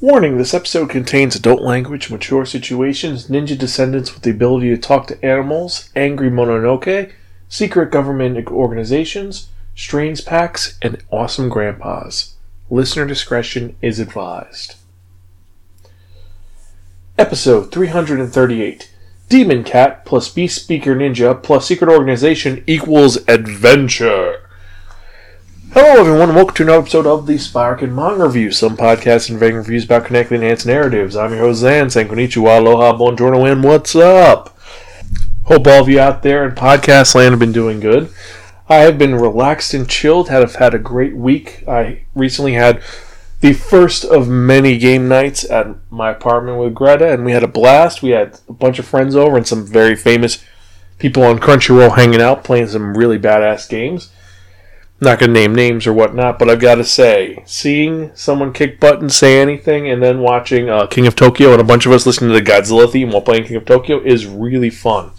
Warning 0.00 0.38
this 0.38 0.54
episode 0.54 0.90
contains 0.90 1.34
adult 1.34 1.60
language, 1.60 2.08
mature 2.08 2.46
situations, 2.46 3.26
ninja 3.26 3.58
descendants 3.58 4.14
with 4.14 4.22
the 4.22 4.30
ability 4.30 4.68
to 4.68 4.78
talk 4.78 5.08
to 5.08 5.24
animals, 5.26 5.90
angry 5.96 6.30
Mononoke, 6.30 7.10
secret 7.48 7.90
government 7.90 8.46
organizations, 8.46 9.48
strange 9.74 10.24
packs, 10.24 10.78
and 10.80 11.02
awesome 11.10 11.48
grandpas. 11.48 12.36
Listener 12.70 13.06
discretion 13.06 13.74
is 13.82 13.98
advised. 13.98 14.76
Episode 17.18 17.72
338 17.72 18.94
Demon 19.28 19.64
Cat 19.64 20.04
plus 20.04 20.32
Beast 20.32 20.62
Speaker 20.62 20.94
Ninja 20.94 21.42
plus 21.42 21.66
Secret 21.66 21.90
Organization 21.90 22.62
equals 22.68 23.16
Adventure. 23.26 24.37
Hello, 25.80 26.00
everyone, 26.00 26.34
welcome 26.34 26.56
to 26.56 26.62
another 26.64 26.80
episode 26.80 27.06
of 27.06 27.26
the 27.28 27.38
Spark 27.38 27.82
and 27.82 27.94
Manga 27.94 28.24
Review, 28.24 28.50
some 28.50 28.76
podcasts 28.76 29.30
and 29.30 29.38
varying 29.38 29.58
reviews 29.58 29.84
about 29.84 30.06
connecting 30.06 30.42
enhanced 30.42 30.66
narratives. 30.66 31.14
I'm 31.14 31.30
your 31.30 31.38
host, 31.38 31.60
Zan, 31.60 31.88
saying 31.88 32.08
konnichiwa, 32.08 32.58
aloha, 32.58 32.98
buongiorno, 32.98 33.48
and 33.48 33.62
what's 33.62 33.94
up? 33.94 34.58
Hope 35.44 35.68
all 35.68 35.82
of 35.82 35.88
you 35.88 36.00
out 36.00 36.24
there 36.24 36.44
in 36.44 36.56
podcast 36.56 37.14
land 37.14 37.30
have 37.30 37.38
been 37.38 37.52
doing 37.52 37.78
good. 37.78 38.10
I 38.68 38.78
have 38.78 38.98
been 38.98 39.14
relaxed 39.14 39.72
and 39.72 39.88
chilled, 39.88 40.30
have 40.30 40.56
had 40.56 40.74
a 40.74 40.80
great 40.80 41.14
week. 41.14 41.62
I 41.68 42.06
recently 42.12 42.54
had 42.54 42.82
the 43.38 43.52
first 43.52 44.04
of 44.04 44.28
many 44.28 44.78
game 44.78 45.06
nights 45.06 45.48
at 45.48 45.68
my 45.90 46.10
apartment 46.10 46.58
with 46.58 46.74
Greta, 46.74 47.12
and 47.12 47.24
we 47.24 47.30
had 47.30 47.44
a 47.44 47.46
blast. 47.46 48.02
We 48.02 48.10
had 48.10 48.40
a 48.48 48.52
bunch 48.52 48.80
of 48.80 48.84
friends 48.84 49.14
over 49.14 49.36
and 49.36 49.46
some 49.46 49.64
very 49.64 49.94
famous 49.94 50.44
people 50.98 51.22
on 51.22 51.38
Crunchyroll 51.38 51.94
hanging 51.94 52.20
out, 52.20 52.42
playing 52.42 52.66
some 52.66 52.96
really 52.96 53.16
badass 53.16 53.68
games 53.68 54.10
not 55.00 55.18
going 55.18 55.32
to 55.32 55.40
name 55.40 55.54
names 55.54 55.86
or 55.86 55.92
whatnot, 55.92 56.38
but 56.38 56.50
I've 56.50 56.60
got 56.60 56.76
to 56.76 56.84
say, 56.84 57.42
seeing 57.46 58.14
someone 58.16 58.52
kick 58.52 58.80
butt 58.80 59.00
and 59.00 59.12
say 59.12 59.40
anything, 59.40 59.88
and 59.88 60.02
then 60.02 60.20
watching 60.20 60.68
uh, 60.68 60.86
King 60.86 61.06
of 61.06 61.14
Tokyo 61.14 61.52
and 61.52 61.60
a 61.60 61.64
bunch 61.64 61.86
of 61.86 61.92
us 61.92 62.04
listening 62.04 62.30
to 62.30 62.38
the 62.38 62.50
Godzilla 62.50 62.90
theme 62.90 63.10
while 63.10 63.22
playing 63.22 63.44
King 63.44 63.56
of 63.58 63.64
Tokyo 63.64 64.00
is 64.02 64.26
really 64.26 64.70
fun. 64.70 65.12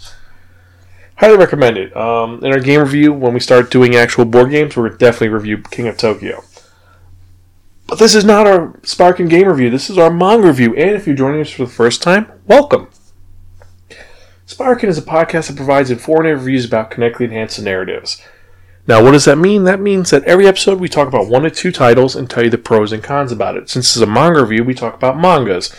Highly 1.16 1.38
recommend 1.38 1.76
it. 1.76 1.96
Um, 1.96 2.44
in 2.44 2.52
our 2.52 2.60
game 2.60 2.80
review, 2.80 3.12
when 3.12 3.34
we 3.34 3.40
start 3.40 3.70
doing 3.70 3.94
actual 3.94 4.24
board 4.24 4.50
games, 4.50 4.76
we're 4.76 4.88
definitely 4.90 5.28
review 5.28 5.58
King 5.70 5.88
of 5.88 5.96
Tokyo. 5.96 6.44
But 7.86 7.98
this 7.98 8.14
is 8.14 8.24
not 8.24 8.46
our 8.46 8.78
Spark 8.84 9.18
and 9.18 9.28
Game 9.28 9.48
review. 9.48 9.68
This 9.68 9.90
is 9.90 9.98
our 9.98 10.10
manga 10.10 10.46
review. 10.46 10.74
And 10.76 10.90
if 10.90 11.06
you're 11.06 11.16
joining 11.16 11.40
us 11.40 11.50
for 11.50 11.64
the 11.64 11.70
first 11.70 12.02
time, 12.02 12.30
welcome. 12.46 12.88
Sparkin 14.46 14.88
is 14.88 14.96
a 14.96 15.02
podcast 15.02 15.48
that 15.48 15.56
provides 15.56 15.90
informative 15.90 16.40
reviews 16.40 16.64
about 16.64 16.90
connectly 16.90 17.26
enhanced 17.26 17.60
narratives. 17.60 18.22
Now, 18.90 19.04
what 19.04 19.12
does 19.12 19.26
that 19.26 19.38
mean? 19.38 19.62
That 19.62 19.80
means 19.80 20.10
that 20.10 20.24
every 20.24 20.48
episode 20.48 20.80
we 20.80 20.88
talk 20.88 21.06
about 21.06 21.28
one 21.28 21.46
or 21.46 21.50
two 21.50 21.70
titles 21.70 22.16
and 22.16 22.28
tell 22.28 22.42
you 22.42 22.50
the 22.50 22.58
pros 22.58 22.90
and 22.90 23.00
cons 23.00 23.30
about 23.30 23.56
it. 23.56 23.70
Since 23.70 23.94
it's 23.94 24.02
a 24.02 24.06
manga 24.06 24.40
review, 24.40 24.64
we 24.64 24.74
talk 24.74 24.94
about 24.96 25.16
mangas. 25.16 25.72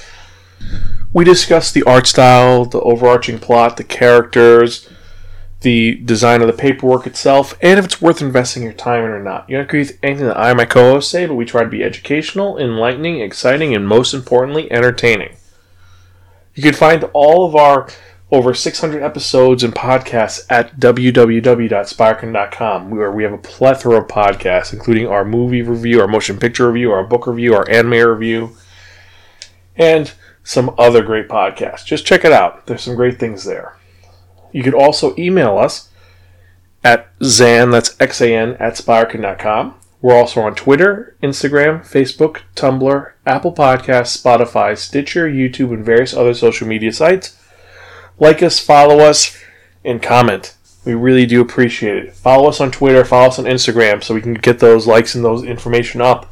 We 1.12 1.26
discuss 1.26 1.73
the 1.73 1.84
art 1.84 2.08
style, 2.08 2.64
the 2.64 2.80
overarching 2.80 3.38
plot, 3.38 3.76
the 3.76 3.84
characters, 3.84 4.88
the 5.59 5.95
design 5.95 6.40
of 6.40 6.48
the 6.48 6.53
paperwork 6.53 7.06
itself, 7.06 7.53
and 7.62 7.78
if 7.78 7.84
it's 7.84 8.02
worth 8.02 8.22
investing 8.22 8.64
your 8.64 8.72
time 8.72 9.03
in 9.03 9.12
or 9.12 9.22
not. 9.22 9.50
You 9.50 9.58
don't 9.58 9.66
agree 9.66 9.80
with 9.80 10.00
anything 10.02 10.28
that 10.28 10.40
I 10.40 10.48
and 10.48 10.58
my 10.58 10.64
co 10.64 10.94
hosts 10.94 11.12
say, 11.12 11.25
but 11.25 11.36
we 11.36 11.44
try 11.44 11.64
to 11.64 11.70
be 11.70 11.84
educational, 11.84 12.58
enlightening, 12.58 13.20
exciting, 13.20 13.75
and 13.75 13.86
most 13.86 14.14
importantly, 14.14 14.72
entertaining. 14.72 15.36
You 16.56 16.64
can 16.64 16.73
find 16.73 17.03
all 17.12 17.46
of 17.46 17.58
our 17.58 17.90
over 18.32 18.54
600 18.54 19.04
episodes 19.04 19.62
and 19.64 19.76
podcasts 19.76 20.46
at 20.50 20.80
www.sparkin.com, 20.80 22.90
where 22.90 23.12
we 23.12 23.24
have 23.24 23.34
a 23.34 23.38
plethora 23.38 24.00
of 24.00 24.08
podcasts, 24.08 24.72
including 24.72 25.06
our 25.06 25.26
movie 25.26 25.62
review, 25.62 26.00
our 26.00 26.08
motion 26.08 26.38
picture 26.38 26.72
review, 26.72 26.92
our 26.92 27.04
book 27.04 27.28
review, 27.28 27.54
our 27.54 27.70
anime 27.70 28.08
review, 28.08 28.56
and 29.76 30.14
some 30.44 30.74
other 30.78 31.04
great 31.04 31.28
podcasts. 31.28 31.86
Just 31.86 32.06
check 32.06 32.24
it 32.24 32.32
out. 32.32 32.68
There's 32.68 32.84
some 32.84 32.96
great 32.96 33.20
things 33.20 33.44
there. 33.44 33.76
You 34.54 34.64
could 34.64 34.74
also 34.74 35.14
email 35.18 35.58
us 35.58 35.90
at 36.84 37.09
Zan, 37.24 37.70
that's 37.70 37.96
X-A-N, 38.00 38.56
at 38.59 38.78
Sparkin.com. 38.78 39.75
We're 40.02 40.16
also 40.16 40.41
on 40.41 40.56
Twitter, 40.56 41.16
Instagram, 41.22 41.81
Facebook, 41.81 42.41
Tumblr, 42.56 43.12
Apple 43.25 43.53
Podcasts, 43.53 44.20
Spotify, 44.20 44.75
Stitcher, 44.75 45.30
YouTube, 45.30 45.72
and 45.74 45.86
various 45.86 46.16
other 46.16 46.34
social 46.34 46.68
media 46.68 46.91
sites. 46.91 47.38
Like 48.22 48.44
us, 48.44 48.59
follow 48.59 49.00
us, 49.00 49.36
and 49.84 50.00
comment. 50.00 50.56
We 50.86 50.94
really 50.94 51.26
do 51.26 51.42
appreciate 51.42 51.98
it. 51.98 52.14
Follow 52.14 52.50
us 52.50 52.62
on 52.62 52.70
Twitter, 52.70 53.04
follow 53.04 53.30
us 53.30 53.40
on 53.40 53.46
Instagram 53.46 54.04
so 54.04 54.14
we 54.14 54.22
can 54.22 54.36
get 54.36 54.59
those 54.59 54.86
likes 54.86 55.16
and 55.16 55.26
those 55.26 55.44
information 55.44 56.02
up. 56.02 56.32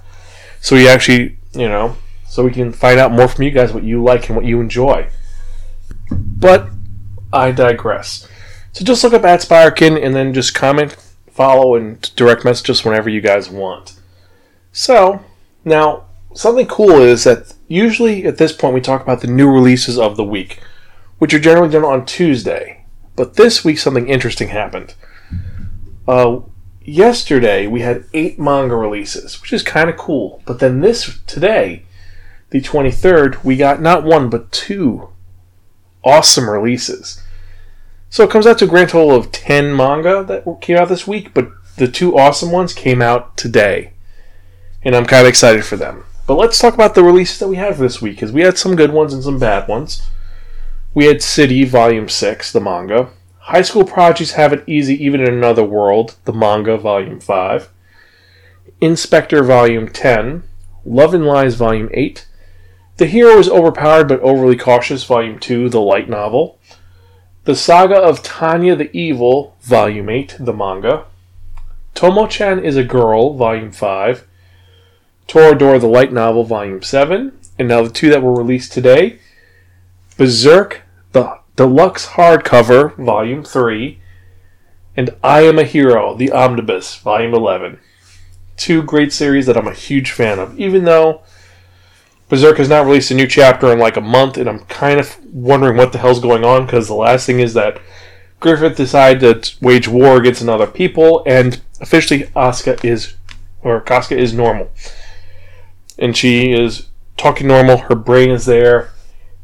So 0.62 0.76
we 0.76 0.88
actually, 0.88 1.40
you 1.54 1.68
know, 1.68 1.98
so 2.28 2.46
we 2.46 2.52
can 2.52 2.72
find 2.72 3.00
out 3.00 3.12
more 3.12 3.28
from 3.28 3.44
you 3.44 3.50
guys 3.50 3.74
what 3.74 3.84
you 3.84 4.04
like 4.04 4.28
and 4.28 4.36
what 4.36 4.46
you 4.46 4.62
enjoy. 4.62 5.10
But 6.12 6.70
I 7.34 7.52
digress. 7.52 8.28
So 8.72 8.86
just 8.86 9.04
look 9.04 9.14
up 9.14 9.24
at 9.24 9.42
Sparkin 9.42 9.98
and 9.98 10.14
then 10.14 10.32
just 10.32 10.54
comment, 10.54 10.96
follow, 11.32 11.74
and 11.74 12.00
direct 12.16 12.46
message 12.46 12.70
us 12.70 12.86
whenever 12.86 13.10
you 13.10 13.20
guys 13.20 13.50
want. 13.50 14.00
So, 14.72 15.26
now, 15.66 16.06
something 16.36 16.68
cool 16.68 17.02
is 17.02 17.24
that 17.24 17.56
usually 17.68 18.26
at 18.26 18.38
this 18.38 18.52
point 18.52 18.76
we 18.76 18.82
talk 18.82 19.02
about 19.02 19.22
the 19.22 19.28
new 19.28 19.50
releases 19.50 19.98
of 19.98 20.18
the 20.18 20.24
week 20.24 20.60
which 21.20 21.34
are 21.34 21.40
generally 21.40 21.70
done 21.70 21.86
on 21.86 22.06
Tuesday. 22.06 22.86
But 23.16 23.36
this 23.36 23.64
week, 23.64 23.78
something 23.78 24.08
interesting 24.08 24.48
happened. 24.50 24.96
Uh, 26.08 26.40
yesterday, 26.82 27.68
we 27.68 27.82
had 27.82 28.06
eight 28.14 28.40
manga 28.40 28.76
releases, 28.76 29.42
which 29.42 29.54
is 29.54 29.62
kind 29.62 29.90
of 29.90 29.98
cool. 29.98 30.42
But 30.46 30.60
then 30.60 30.82
this 30.82 31.20
today, 31.28 31.84
the 32.50 32.62
23rd, 32.62 33.44
we 33.44 33.58
got 33.58 33.82
not 33.82 34.04
one 34.04 34.30
but 34.30 34.52
two 34.52 35.10
awesome 36.04 36.50
releases. 36.50 37.22
So 38.10 38.24
it 38.24 38.32
comes 38.32 38.48
out 38.48 38.58
to 38.60 38.66
a 38.66 38.68
grand 38.68 38.90
total 38.90 39.16
of 39.16 39.32
10 39.32 39.76
manga 39.76 40.24
that 40.24 40.62
came 40.62 40.78
out 40.78 40.90
this 40.90 41.06
week, 41.06 41.34
but 41.34 41.52
the 41.78 41.88
two 41.88 42.18
awesome 42.18 42.52
ones 42.52 42.74
came 42.74 43.02
out 43.02 43.38
today. 43.38 43.94
And 44.82 44.96
I'm 44.96 45.06
kind 45.06 45.22
of 45.22 45.30
excited 45.30 45.66
for 45.66 45.76
them. 45.76 46.06
But 46.26 46.36
let's 46.36 46.58
talk 46.58 46.74
about 46.74 46.96
the 46.96 47.04
releases 47.04 47.40
that 47.40 47.48
we 47.48 47.58
had 47.58 47.76
for 47.76 47.82
this 47.82 48.02
week, 48.02 48.16
because 48.16 48.32
we 48.32 48.42
had 48.42 48.58
some 48.58 48.76
good 48.76 48.92
ones 48.92 49.14
and 49.14 49.24
some 49.24 49.40
bad 49.40 49.68
ones. 49.68 50.02
We 50.92 51.06
had 51.06 51.22
City 51.22 51.66
Volume 51.66 52.10
6, 52.10 52.52
the 52.52 52.60
manga. 52.60 53.10
High 53.38 53.62
School 53.62 53.86
Prodigies 53.86 54.32
Have 54.32 54.52
It 54.54 54.64
Easy 54.66 54.96
Even 55.06 55.22
in 55.22 55.32
Another 55.32 55.64
World, 55.64 56.16
the 56.26 56.34
manga, 56.34 56.78
Volume 56.78 57.20
5. 57.20 57.70
In/Spectre 58.82 59.44
Volume 59.44 59.90
10. 59.90 60.42
Love 60.86 61.14
and 61.14 61.28
Lies 61.28 61.54
Volume 61.54 61.90
8. 61.94 62.28
The 62.98 63.06
Hero 63.06 63.38
is 63.38 63.48
Overpowered 63.48 64.08
but 64.08 64.20
Overly 64.22 64.56
Cautious, 64.56 65.04
Volume 65.04 65.38
2, 65.38 65.70
the 65.70 65.80
light 65.80 66.10
novel. 66.10 66.58
The 67.44 67.56
Saga 67.56 67.98
of 67.98 68.24
Tanya 68.24 68.76
the 68.76 68.96
Evil, 68.98 69.56
Volume 69.62 70.10
8, 70.10 70.38
the 70.40 70.54
manga. 70.54 71.06
Tomo-chan 71.94 72.66
is 72.66 72.76
a 72.76 72.84
Girl, 72.84 73.36
Volume 73.36 73.72
5. 73.72 74.28
Toradora 75.28 75.80
the 75.80 75.88
light 75.88 76.12
novel, 76.12 76.46
Volume 76.46 76.82
7. 76.82 77.34
And 77.60 77.68
now 77.68 77.84
the 77.84 77.90
two 77.92 78.10
that 78.10 78.24
were 78.24 78.34
released 78.34 78.74
today 78.74 79.20
Berserk, 80.20 80.82
the 81.14 81.40
deluxe 81.56 82.08
hardcover, 82.08 82.94
Volume 82.98 83.42
3, 83.42 84.02
and 84.98 85.12
I 85.24 85.44
Am 85.44 85.58
a 85.58 85.64
Hero, 85.64 86.14
the 86.14 86.30
Omnibus, 86.30 86.98
Volume 86.98 87.34
11. 87.34 87.80
Two 88.58 88.84
great 88.84 89.14
series 89.14 89.46
that 89.46 89.56
I'm 89.56 89.70
a 89.70 89.74
huge 89.74 90.12
fan 90.12 90.38
of, 90.38 90.60
even 90.60 90.84
though 90.84 91.22
Berserk 92.28 92.58
has 92.58 92.68
not 92.68 92.86
released 92.86 93.12
a 93.12 93.14
new 93.14 93.28
chapter 93.28 93.72
in 93.72 93.80
like 93.80 93.96
a 93.96 94.02
month, 94.02 94.36
and 94.36 94.50
I'm 94.50 94.60
kind 94.66 95.00
of 95.00 95.18
wondering 95.34 95.78
what 95.78 95.94
the 95.94 96.00
hell's 96.00 96.20
going 96.20 96.44
on 96.44 96.66
because 96.66 96.90
the 96.90 96.96
last 96.96 97.26
thing 97.26 97.40
is 97.40 97.54
that 97.54 97.80
Griffith 98.42 98.76
decided 98.76 99.44
to 99.44 99.58
wage 99.62 99.88
war 99.88 100.18
against 100.18 100.42
another 100.42 100.68
people, 100.68 101.24
and 101.26 101.62
officially 101.80 102.24
Asuka 102.36 102.84
is, 102.84 103.16
or 103.62 103.80
Casca 103.80 104.18
is 104.18 104.34
normal. 104.34 104.70
And 105.98 106.18
she 106.18 106.52
is 106.52 106.90
talking 107.16 107.48
normal, 107.48 107.78
her 107.78 107.96
brain 107.96 108.32
is 108.32 108.46
there, 108.46 108.92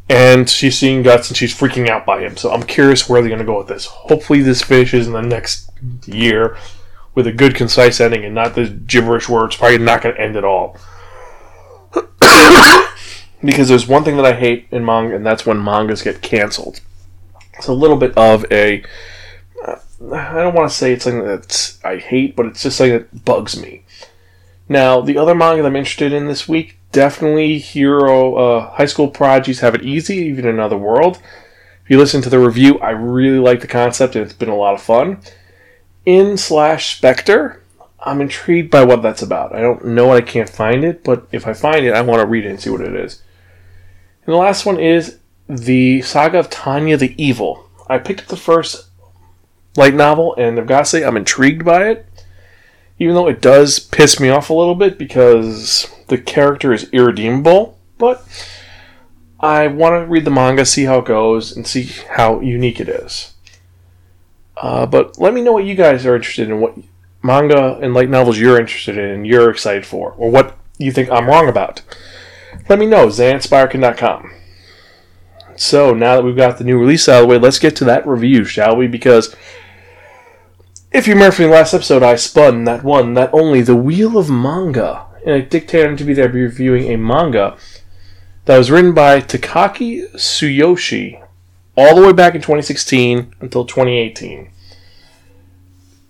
and 0.10 0.50
she's 0.50 0.78
seeing 0.78 1.04
guts 1.04 1.30
and 1.30 1.38
she's 1.38 1.56
freaking 1.58 1.90
out 1.90 2.06
by 2.06 2.22
him. 2.22 2.38
So 2.38 2.52
I'm 2.52 2.64
curious 2.64 3.10
where 3.10 3.22
they're 3.22 3.30
going 3.30 3.40
to 3.40 3.46
go 3.46 3.58
with 3.58 3.68
this. 3.68 3.86
Hopefully, 3.86 4.42
this 4.42 4.62
finishes 4.62 5.08
in 5.08 5.14
the 5.14 5.22
next 5.22 5.70
year 6.06 6.58
with 7.16 7.28
a 7.28 7.32
good, 7.32 7.56
concise 7.56 8.00
ending 8.00 8.26
and 8.26 8.36
not 8.36 8.56
the 8.56 8.68
gibberish 8.68 9.30
where 9.30 9.46
it's 9.46 9.56
probably 9.56 9.78
not 9.78 10.02
going 10.02 10.16
to 10.16 10.22
end 10.22 10.36
at 10.36 10.44
all. 10.44 10.78
because 13.44 13.70
there's 13.70 13.88
one 13.88 14.04
thing 14.04 14.18
that 14.18 14.26
I 14.26 14.34
hate 14.34 14.68
in 14.72 14.86
manga, 14.86 15.16
and 15.16 15.26
that's 15.26 15.46
when 15.46 15.64
mangas 15.64 16.02
get 16.02 16.22
canceled. 16.22 16.82
It's 17.54 17.68
a 17.68 17.74
little 17.74 17.98
bit 17.98 18.16
of 18.18 18.46
a. 18.52 18.84
Uh, 19.66 19.78
I 20.14 20.42
don't 20.42 20.54
want 20.54 20.70
to 20.70 20.76
say 20.76 20.94
it's 20.94 21.06
something 21.06 21.26
that 21.26 21.78
I 21.84 21.98
hate, 21.98 22.36
but 22.36 22.48
it's 22.48 22.64
just 22.64 22.78
something 22.78 22.94
that 22.94 23.26
bugs 23.26 23.60
me. 23.60 23.85
Now, 24.68 25.02
the 25.02 25.18
other 25.18 25.36
manga 25.36 25.62
that 25.62 25.68
I'm 25.68 25.76
interested 25.76 26.12
in 26.12 26.28
this 26.28 26.48
week 26.48 26.78
definitely 26.92 27.60
hero 27.60 28.36
uh, 28.36 28.70
high 28.72 28.86
school 28.86 29.10
prodigies 29.10 29.60
have 29.60 29.76
it 29.76 29.84
easy, 29.84 30.16
even 30.18 30.46
in 30.46 30.56
another 30.56 30.78
world. 30.78 31.20
If 31.84 31.90
you 31.92 31.98
listen 31.98 32.22
to 32.22 32.30
the 32.30 32.40
review, 32.40 32.80
I 32.80 32.92
really 32.92 33.38
like 33.38 33.62
the 33.62 33.68
concept 33.68 34.16
and 34.16 34.24
it's 34.24 34.34
been 34.34 34.50
a 34.50 34.56
lot 34.56 34.74
of 34.74 34.82
fun. 34.82 35.20
In 36.06 36.38
slash 36.38 36.96
Spectre, 36.96 37.62
I'm 38.00 38.22
intrigued 38.22 38.72
by 38.72 38.84
what 38.84 39.02
that's 39.02 39.22
about. 39.22 39.54
I 39.54 39.62
don't 39.62 39.86
know 39.86 40.12
I 40.12 40.22
can't 40.22 40.50
find 40.50 40.84
it, 40.84 41.04
but 41.04 41.28
if 41.32 41.46
I 41.46 41.54
find 41.54 41.86
it, 41.86 41.94
I 41.94 42.02
want 42.02 42.22
to 42.22 42.28
read 42.28 42.46
it 42.46 42.50
and 42.50 42.60
see 42.60 42.70
what 42.70 42.82
it 42.82 42.96
is. 42.96 43.22
And 44.26 44.34
the 44.34 44.38
last 44.38 44.66
one 44.66 44.80
is 44.80 45.20
the 45.48 46.02
Saga 46.02 46.40
of 46.40 46.50
Tanya 46.50 46.98
the 46.98 47.14
Evil. 47.24 47.70
I 47.88 47.98
picked 47.98 48.22
up 48.22 48.28
the 48.28 48.38
first 48.38 48.88
light 49.76 49.94
novel, 49.94 50.36
and 50.38 50.60
I've 50.60 50.68
got 50.68 50.80
to 50.80 50.86
say 50.86 51.04
I'm 51.04 51.18
intrigued 51.18 51.66
by 51.66 51.90
it, 51.90 52.08
even 53.00 53.16
though 53.16 53.28
it 53.28 53.42
does 53.42 53.80
piss 53.80 54.20
me 54.20 54.30
off 54.30 54.50
a 54.50 54.54
little 54.54 54.76
bit 54.76 54.98
because 54.98 55.92
the 56.08 56.18
character 56.18 56.74
is 56.74 56.90
irredeemable. 56.92 57.78
But 57.98 58.26
I 59.40 59.68
want 59.68 59.94
to 59.94 60.10
read 60.10 60.26
the 60.26 60.32
manga, 60.32 60.66
see 60.66 60.86
how 60.86 61.00
it 61.00 61.06
goes, 61.06 61.56
and 61.56 61.68
see 61.68 61.90
how 62.12 62.40
unique 62.40 62.80
it 62.80 62.90
is. 62.90 63.34
Uh, 64.58 64.86
but 64.86 65.20
let 65.20 65.34
me 65.34 65.42
know 65.42 65.52
what 65.52 65.66
you 65.66 65.76
guys 65.76 66.06
are 66.06 66.16
interested 66.16 66.50
in, 66.50 66.62
what 66.62 66.78
manga 67.22 67.78
and 67.82 67.94
light 67.94 68.10
novels 68.10 68.38
you're 68.38 68.60
interested 68.60 68.98
in 68.98 69.10
and 69.10 69.28
you're 69.28 69.50
excited 69.50 69.86
for, 69.86 70.14
or 70.14 70.30
what 70.30 70.58
you 70.78 70.92
think 70.92 71.10
I'm 71.12 71.28
wrong 71.28 71.50
about. 71.50 71.82
Let 72.70 72.80
me 72.80 72.86
know, 72.86 73.08
zanspirekin.com. 73.08 74.32
So 75.58 75.94
now 75.94 76.16
that 76.16 76.24
we've 76.24 76.36
got 76.36 76.58
the 76.58 76.64
new 76.64 76.80
release 76.80 77.08
out 77.08 77.22
of 77.22 77.22
the 77.24 77.28
way, 77.28 77.38
let's 77.38 77.60
get 77.60 77.76
to 77.78 77.86
that 77.86 78.08
review, 78.08 78.44
shall 78.44 78.76
we? 78.76 78.88
Because 78.88 79.36
if 80.96 81.08
you 81.08 81.14
remember 81.14 81.36
from 81.36 81.46
the 81.46 81.52
last 81.52 81.74
episode, 81.74 82.04
I 82.04 82.16
spun 82.16 82.64
that 82.64 82.84
one, 82.84 83.16
that 83.16 83.34
only, 83.34 83.62
the 83.62 83.76
Wheel 83.76 84.18
of 84.18 84.30
Manga. 84.30 85.06
And 85.26 85.36
I 85.36 85.42
dictated 85.42 85.98
to 85.98 86.06
be 86.06 86.14
there 86.14 86.30
reviewing 86.30 86.90
a 86.90 86.98
manga 86.98 87.58
that 88.46 88.58
was 88.58 88.72
written 88.72 88.94
by 88.94 89.20
Takaki 89.20 90.10
Tsuyoshi 90.14 91.22
all 91.76 91.96
the 91.96 92.02
way 92.02 92.14
back 92.14 92.34
in 92.34 92.42
2016 92.42 93.34
until 93.42 93.66
2018. 93.66 94.50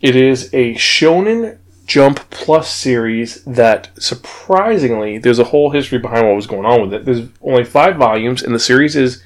It 0.01 0.15
is 0.15 0.53
a 0.53 0.75
Shonen 0.75 1.57
Jump 1.87 2.29
Plus 2.29 2.71
series 2.71 3.43
that 3.45 3.89
surprisingly, 3.97 5.17
there's 5.17 5.39
a 5.39 5.45
whole 5.45 5.71
history 5.71 5.97
behind 5.97 6.27
what 6.27 6.35
was 6.35 6.45
going 6.45 6.65
on 6.65 6.81
with 6.81 6.93
it. 6.93 7.05
There's 7.05 7.27
only 7.41 7.63
five 7.63 7.95
volumes, 7.95 8.43
and 8.43 8.53
the 8.53 8.59
series 8.59 8.95
is, 8.95 9.23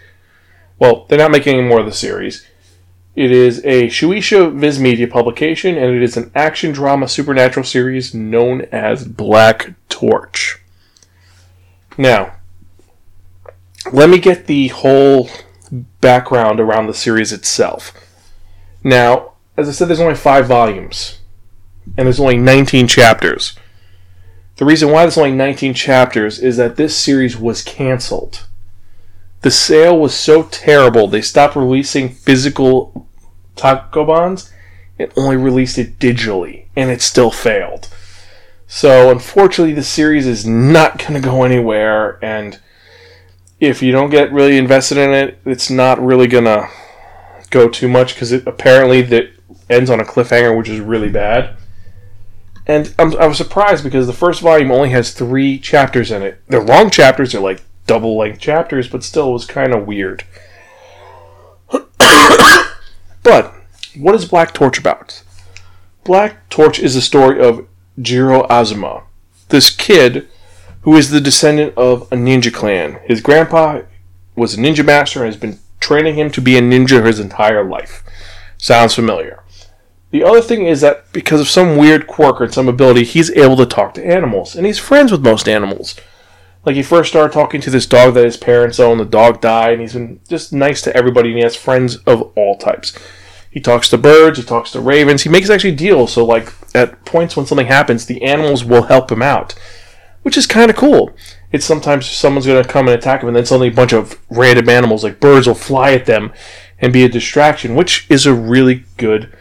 well, 0.77 1.05
they're 1.09 1.17
not 1.17 1.31
making 1.31 1.57
any 1.57 1.67
more 1.67 1.81
of 1.81 1.85
the 1.85 1.91
series. 1.91 2.45
It 3.15 3.31
is 3.31 3.59
a 3.65 3.87
Shueisha 3.87 4.53
Viz 4.53 4.79
Media 4.79 5.07
publication, 5.07 5.77
and 5.77 5.95
it 5.95 6.01
is 6.01 6.15
an 6.15 6.31
action 6.35 6.71
drama 6.71 7.07
supernatural 7.07 7.65
series 7.65 8.13
known 8.13 8.61
as 8.71 9.05
Black 9.05 9.73
Torch. 9.89 10.59
Now, 11.97 12.35
let 13.91 14.09
me 14.09 14.19
get 14.19 14.47
the 14.47 14.69
whole 14.69 15.29
background 16.01 16.59
around 16.59 16.87
the 16.87 16.93
series 16.93 17.33
itself. 17.33 17.91
Now, 18.83 19.33
as 19.57 19.67
I 19.67 19.71
said, 19.71 19.89
there's 19.89 19.99
only 19.99 20.15
five 20.15 20.45
volumes, 20.45 21.19
and 21.97 22.05
there's 22.05 22.19
only 22.19 22.37
19 22.37 22.87
chapters. 22.87 23.57
The 24.57 24.65
reason 24.65 24.91
why 24.91 25.03
there's 25.03 25.17
only 25.17 25.31
19 25.31 25.73
chapters 25.73 26.39
is 26.39 26.57
that 26.57 26.75
this 26.75 26.95
series 26.95 27.37
was 27.37 27.63
canceled. 27.63 28.45
The 29.41 29.51
sale 29.51 29.97
was 29.97 30.13
so 30.13 30.43
terrible, 30.43 31.07
they 31.07 31.21
stopped 31.21 31.55
releasing 31.55 32.09
physical 32.09 32.98
tankobons 33.59 34.51
and 34.97 35.11
only 35.15 35.37
released 35.37 35.77
it 35.77 35.99
digitally, 35.99 36.65
and 36.75 36.89
it 36.89 37.01
still 37.01 37.31
failed. 37.31 37.89
So, 38.67 39.09
unfortunately, 39.09 39.73
the 39.73 39.83
series 39.83 40.27
is 40.27 40.45
not 40.45 40.99
going 40.99 41.13
to 41.13 41.19
go 41.19 41.43
anywhere, 41.43 42.23
and 42.23 42.59
if 43.59 43.81
you 43.81 43.91
don't 43.91 44.09
get 44.09 44.31
really 44.31 44.57
invested 44.57 44.97
in 44.97 45.11
it, 45.11 45.39
it's 45.45 45.69
not 45.69 46.03
really 46.03 46.27
gonna 46.27 46.69
go 47.49 47.67
too 47.67 47.87
much 47.87 48.13
because 48.13 48.31
it 48.31 48.47
apparently 48.47 49.01
that 49.01 49.31
ends 49.69 49.89
on 49.89 49.99
a 49.99 50.05
cliffhanger, 50.05 50.57
which 50.57 50.69
is 50.69 50.79
really 50.79 51.09
bad. 51.09 51.55
And 52.65 52.93
I'm, 52.99 53.15
I 53.17 53.25
was 53.25 53.37
surprised 53.37 53.83
because 53.83 54.07
the 54.07 54.13
first 54.13 54.41
volume 54.41 54.71
only 54.71 54.89
has 54.91 55.11
three 55.11 55.57
chapters 55.59 56.11
in 56.11 56.21
it. 56.21 56.41
They're 56.47 56.63
long 56.63 56.89
chapters; 56.89 57.31
they're 57.31 57.41
like 57.41 57.63
double 57.87 58.17
length 58.17 58.39
chapters, 58.39 58.87
but 58.87 59.03
still, 59.03 59.29
it 59.29 59.33
was 59.33 59.45
kind 59.45 59.73
of 59.73 59.87
weird. 59.87 60.23
But 63.23 63.53
what 63.97 64.15
is 64.15 64.25
Black 64.25 64.53
Torch 64.53 64.77
about? 64.77 65.23
Black 66.03 66.49
Torch 66.49 66.79
is 66.79 66.95
the 66.95 67.01
story 67.01 67.39
of 67.39 67.67
Jiro 68.01 68.45
Azuma, 68.49 69.03
this 69.49 69.69
kid 69.69 70.27
who 70.81 70.95
is 70.95 71.09
the 71.09 71.21
descendant 71.21 71.77
of 71.77 72.03
a 72.11 72.15
ninja 72.15 72.53
clan. 72.53 72.99
His 73.05 73.21
grandpa 73.21 73.81
was 74.35 74.53
a 74.53 74.57
ninja 74.57 74.85
master 74.85 75.19
and 75.23 75.33
has 75.33 75.39
been 75.39 75.59
training 75.79 76.15
him 76.15 76.31
to 76.31 76.41
be 76.41 76.57
a 76.57 76.61
ninja 76.61 77.05
his 77.05 77.19
entire 77.19 77.63
life. 77.63 78.03
Sounds 78.57 78.93
familiar. 78.95 79.43
The 80.11 80.23
other 80.23 80.41
thing 80.41 80.65
is 80.65 80.81
that 80.81 81.11
because 81.11 81.39
of 81.39 81.47
some 81.47 81.77
weird 81.77 82.07
quirk 82.07 82.41
or 82.41 82.51
some 82.51 82.67
ability, 82.67 83.03
he's 83.03 83.29
able 83.31 83.57
to 83.57 83.65
talk 83.65 83.93
to 83.93 84.05
animals, 84.05 84.55
and 84.55 84.65
he's 84.65 84.79
friends 84.79 85.11
with 85.11 85.21
most 85.21 85.47
animals. 85.47 85.95
Like 86.65 86.75
he 86.75 86.83
first 86.83 87.09
started 87.09 87.33
talking 87.33 87.61
to 87.61 87.69
this 87.69 87.85
dog 87.85 88.13
that 88.13 88.25
his 88.25 88.37
parents 88.37 88.79
own, 88.79 88.97
the 88.97 89.05
dog 89.05 89.41
died, 89.41 89.73
and 89.73 89.81
he's 89.81 89.93
been 89.93 90.19
just 90.27 90.53
nice 90.53 90.81
to 90.83 90.95
everybody, 90.95 91.29
and 91.29 91.37
he 91.37 91.43
has 91.43 91.55
friends 91.55 91.97
of 92.05 92.21
all 92.35 92.57
types. 92.57 92.97
He 93.49 93.59
talks 93.59 93.89
to 93.89 93.97
birds, 93.97 94.37
he 94.37 94.43
talks 94.43 94.71
to 94.71 94.81
ravens, 94.81 95.23
he 95.23 95.29
makes 95.29 95.49
actually 95.49 95.75
deals, 95.75 96.13
so 96.13 96.25
like 96.25 96.53
at 96.75 97.03
points 97.05 97.35
when 97.35 97.45
something 97.45 97.67
happens, 97.67 98.05
the 98.05 98.21
animals 98.23 98.63
will 98.63 98.83
help 98.83 99.11
him 99.11 99.21
out 99.21 99.55
which 100.21 100.37
is 100.37 100.47
kind 100.47 100.69
of 100.69 100.77
cool. 100.77 101.11
It's 101.51 101.65
sometimes 101.65 102.05
someone's 102.05 102.45
going 102.45 102.63
to 102.63 102.69
come 102.69 102.87
and 102.87 102.97
attack 102.97 103.21
him, 103.21 103.29
and 103.29 103.35
then 103.35 103.45
suddenly 103.45 103.69
a 103.69 103.73
bunch 103.73 103.93
of 103.93 104.19
random 104.29 104.69
animals 104.69 105.03
like 105.03 105.19
birds 105.19 105.47
will 105.47 105.55
fly 105.55 105.93
at 105.93 106.05
them 106.05 106.31
and 106.79 106.93
be 106.93 107.03
a 107.03 107.09
distraction, 107.09 107.75
which 107.75 108.05
is 108.09 108.25
a 108.25 108.33
really 108.33 108.85
good 108.97 109.35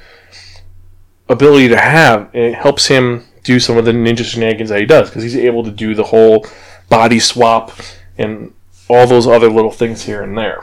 ability 1.28 1.68
to 1.68 1.76
have. 1.76 2.30
It 2.32 2.54
helps 2.54 2.86
him 2.86 3.24
do 3.42 3.60
some 3.60 3.76
of 3.76 3.84
the 3.84 3.92
ninja 3.92 4.24
shenanigans 4.24 4.70
that 4.70 4.80
he 4.80 4.86
does 4.86 5.10
because 5.10 5.22
he's 5.22 5.36
able 5.36 5.64
to 5.64 5.70
do 5.70 5.94
the 5.94 6.04
whole 6.04 6.46
body 6.88 7.20
swap 7.20 7.72
and 8.16 8.52
all 8.88 9.06
those 9.06 9.26
other 9.26 9.50
little 9.50 9.70
things 9.70 10.04
here 10.04 10.22
and 10.22 10.36
there. 10.36 10.62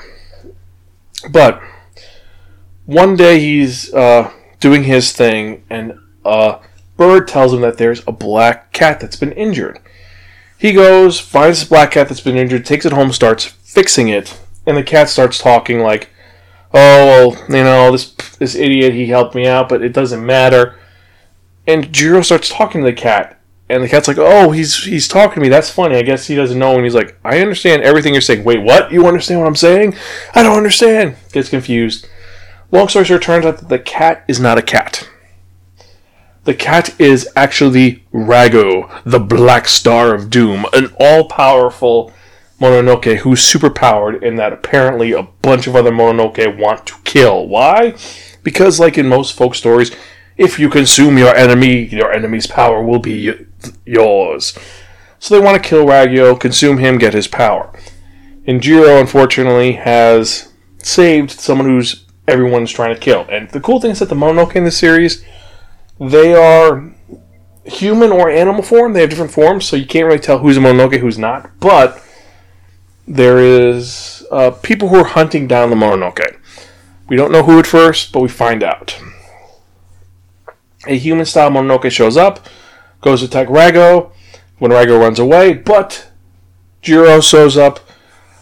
But 1.30 1.62
one 2.86 3.16
day 3.16 3.40
he's 3.40 3.94
uh, 3.94 4.32
doing 4.60 4.84
his 4.84 5.12
thing, 5.12 5.64
and 5.70 6.00
a 6.24 6.60
bird 6.98 7.28
tells 7.28 7.54
him 7.54 7.62
that 7.62 7.78
there's 7.78 8.04
a 8.08 8.12
black 8.12 8.72
cat 8.72 9.00
that's 9.00 9.16
been 9.16 9.32
injured. 9.34 9.80
He 10.58 10.72
goes, 10.72 11.20
finds 11.20 11.60
this 11.60 11.70
black 11.70 11.92
cat 11.92 12.08
that's 12.10 12.22
been 12.22 12.38
injured, 12.38 12.66
takes 12.66 12.86
it 12.86 12.94
home, 12.94 13.12
starts 13.12 13.46
fixing 13.46 14.08
it, 14.08 14.40
and 14.66 14.78
the 14.78 14.84
cat 14.84 15.10
starts 15.10 15.38
talking 15.38 15.80
like, 15.80 16.10
"Oh, 16.74 17.34
well, 17.38 17.46
you 17.50 17.64
know, 17.64 17.92
this 17.92 18.12
this 18.40 18.56
idiot, 18.56 18.94
he 18.94 19.08
helped 19.08 19.36
me 19.36 19.48
out, 19.48 19.70
but 19.70 19.82
it 19.84 19.94
doesn't 19.94 20.26
matter." 20.26 20.76
And 21.68 21.92
Jiro 21.92 22.22
starts 22.22 22.50
talking 22.50 22.82
to 22.82 22.86
the 22.86 22.94
cat, 22.94 23.35
and 23.70 23.84
the 23.84 23.90
cat's 23.90 24.08
like, 24.08 24.18
"Oh, 24.20 24.52
he's 24.52 24.84
he's 24.84 25.08
talking 25.08 25.36
to 25.36 25.40
me. 25.42 25.50
That's 25.50 25.70
funny. 25.70 25.96
I 25.96 26.04
guess 26.04 26.28
he 26.28 26.36
doesn't 26.36 26.60
know." 26.60 26.76
And 26.76 26.84
he's 26.84 26.96
like, 26.96 27.18
"I 27.24 27.40
understand 27.40 27.84
everything 27.84 28.14
you're 28.14 28.22
saying." 28.22 28.44
Wait, 28.44 28.62
what? 28.62 28.92
You 28.92 29.08
understand 29.08 29.40
what 29.40 29.48
I'm 29.48 29.56
saying? 29.56 29.96
I 30.34 30.44
don't 30.44 30.58
understand. 30.58 31.16
Gets 31.32 31.50
confused. 31.50 32.08
Long 32.72 32.88
story 32.88 33.06
short, 33.06 33.22
turns 33.22 33.46
out 33.46 33.60
that 33.60 33.70
the 33.70 33.80
cat 33.80 34.24
is 34.28 34.40
not 34.40 34.58
a 34.58 34.62
cat. 34.62 35.08
The 36.44 36.54
cat 36.54 37.00
is 37.00 37.28
actually 37.36 38.04
Rago, 38.14 39.02
the 39.04 39.20
Black 39.20 39.68
Star 39.68 40.14
of 40.14 40.30
Doom, 40.30 40.66
an 40.74 40.94
all 41.00 41.28
powerful 41.28 42.14
Mononoke 42.60 43.18
who's 43.18 43.42
superpowered 43.42 44.26
and 44.26 44.38
that 44.40 44.54
apparently 44.54 45.12
a 45.12 45.24
bunch 45.24 45.68
of 45.68 45.76
other 45.76 45.92
Mononoke 45.92 46.58
want 46.58 46.86
to 46.86 46.96
kill. 47.04 47.48
Why? 47.48 47.96
Because, 48.44 48.80
like 48.80 48.98
in 48.98 49.08
most 49.08 49.36
folk 49.36 49.56
stories, 49.56 49.92
if 50.38 50.60
you 50.60 50.70
consume 50.70 51.18
your 51.18 51.34
enemy, 51.36 51.86
your 51.86 52.12
enemy's 52.12 52.48
power 52.48 52.84
will 52.84 53.00
be 53.00 53.45
yours. 53.86 54.58
So 55.20 55.36
they 55.36 55.44
want 55.44 55.62
to 55.62 55.70
kill 55.70 55.86
Rago, 55.86 56.40
consume 56.40 56.78
him, 56.78 56.98
get 56.98 57.14
his 57.14 57.28
power. 57.28 57.72
And 58.46 58.62
Jiro, 58.62 59.00
unfortunately, 59.00 59.74
has 59.74 60.52
saved 60.78 61.32
someone 61.32 61.68
who's 61.68 62.06
everyone's 62.28 62.72
trying 62.72 62.94
to 62.94 63.00
kill. 63.00 63.26
And 63.30 63.50
the 63.50 63.60
cool 63.60 63.80
thing 63.80 63.92
is 63.92 64.00
that 64.00 64.10
the 64.10 64.16
Mononoke 64.16 64.56
in 64.56 64.64
this 64.64 64.78
series 64.78 65.24
they 66.00 66.34
are 66.34 66.92
human 67.64 68.12
or 68.12 68.30
animal 68.30 68.62
form. 68.62 68.94
They 68.94 69.02
have 69.02 69.10
different 69.10 69.32
forms, 69.32 69.66
so 69.66 69.76
you 69.76 69.86
can't 69.86 70.06
really 70.06 70.20
tell 70.20 70.40
who's 70.40 70.58
a 70.58 70.60
Mononoke, 70.60 71.00
who's 71.00 71.18
not. 71.18 71.50
But 71.60 72.04
there 73.08 73.40
is 73.40 74.26
uh, 74.32 74.52
people 74.52 74.90
who 74.90 74.98
are 74.98 75.06
hunting 75.06 75.48
down 75.48 75.70
the 75.70 75.76
Mononoke. 75.76 76.38
We 77.08 77.16
don't 77.16 77.32
know 77.32 77.44
who 77.44 77.60
at 77.60 77.68
first, 77.68 78.12
but 78.12 78.22
we 78.22 78.30
find 78.30 78.64
out. 78.64 79.00
A 80.88 80.98
human 80.98 81.26
style 81.26 81.50
Mononoke 81.50 81.92
shows 81.92 82.18
up, 82.18 82.48
goes 83.02 83.22
to 83.22 83.28
attack 83.28 83.48
Rago 83.48 84.12
when 84.58 84.72
Rago 84.72 85.00
runs 85.00 85.20
away, 85.20 85.54
but 85.54 86.10
Jiro 86.82 87.22
shows 87.22 87.58
up, 87.58 87.80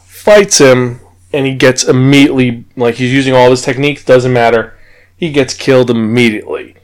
fights 0.06 0.60
him, 0.60 1.00
and 1.32 1.46
he 1.46 1.56
gets 1.56 1.84
immediately, 1.84 2.66
like 2.76 2.96
he's 2.96 3.12
using 3.12 3.34
all 3.34 3.50
his 3.50 3.62
techniques, 3.62 4.06
doesn't 4.06 4.34
matter. 4.34 4.78
He 5.18 5.32
gets 5.32 5.54
killed 5.54 5.90
immediately 5.90 6.76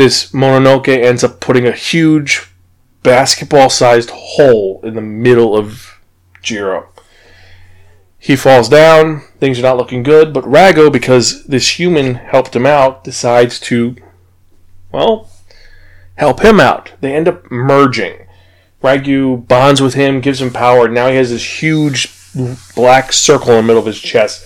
this 0.00 0.32
Mononoke 0.32 0.88
ends 0.88 1.24
up 1.24 1.40
putting 1.40 1.66
a 1.66 1.72
huge 1.72 2.50
basketball 3.02 3.70
sized 3.70 4.10
hole 4.10 4.80
in 4.82 4.94
the 4.94 5.00
middle 5.00 5.56
of 5.56 6.00
Jiro. 6.42 6.88
He 8.18 8.36
falls 8.36 8.68
down, 8.68 9.20
things 9.38 9.58
are 9.58 9.62
not 9.62 9.78
looking 9.78 10.02
good, 10.02 10.32
but 10.32 10.44
Rago, 10.44 10.92
because 10.92 11.44
this 11.44 11.78
human 11.78 12.14
helped 12.14 12.54
him 12.54 12.66
out, 12.66 13.04
decides 13.04 13.58
to, 13.60 13.96
well, 14.92 15.29
help 16.20 16.44
him 16.44 16.60
out. 16.60 16.92
They 17.00 17.16
end 17.16 17.28
up 17.28 17.50
merging. 17.50 18.26
Rago 18.82 19.48
bonds 19.48 19.80
with 19.80 19.94
him, 19.94 20.20
gives 20.20 20.42
him 20.42 20.52
power. 20.52 20.86
Now 20.86 21.08
he 21.08 21.16
has 21.16 21.30
this 21.30 21.62
huge 21.62 22.14
black 22.74 23.14
circle 23.14 23.52
in 23.52 23.56
the 23.56 23.62
middle 23.62 23.80
of 23.80 23.86
his 23.86 23.98
chest. 23.98 24.44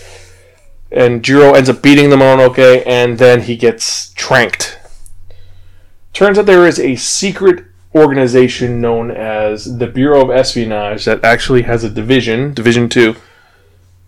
And 0.93 1.25
Jiro 1.25 1.53
ends 1.53 1.69
up 1.69 1.83
beating 1.83 2.11
the 2.11 2.17
Mononoke, 2.17 2.85
and 2.87 3.19
then 3.19 3.43
he 3.43 3.57
gets 3.57 4.13
tranked. 4.13 4.79
Turns 6.13 6.39
out 6.39 6.47
there 6.47 6.65
is 6.65 6.79
a 6.79 6.95
secret 6.95 7.65
organization 7.93 8.81
known 8.81 9.11
as 9.11 9.79
the 9.79 9.89
Bureau 9.89 10.23
of 10.23 10.31
Espionage 10.31 11.05
that 11.07 11.25
actually 11.25 11.63
has 11.63 11.83
a 11.83 11.91
division, 11.91 12.55
Division 12.55 12.89
2, 12.89 13.17